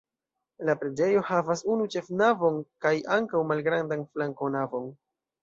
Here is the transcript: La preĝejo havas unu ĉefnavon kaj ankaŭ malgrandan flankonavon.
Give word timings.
La 0.69 0.73
preĝejo 0.83 1.21
havas 1.27 1.61
unu 1.73 1.85
ĉefnavon 1.97 2.57
kaj 2.87 2.95
ankaŭ 3.19 3.43
malgrandan 3.53 4.09
flankonavon. 4.17 4.91